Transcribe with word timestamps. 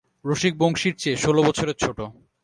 রসিক 0.25 0.53
বংশীর 0.57 0.95
চেয়ে 0.97 1.17
ষোলো 1.17 1.41
বছরের 1.43 1.77
ছোটো। 1.79 2.05